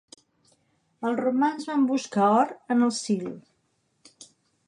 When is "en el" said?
2.77-2.93